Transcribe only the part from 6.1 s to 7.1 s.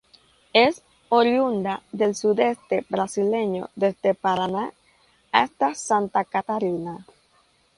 Catarina.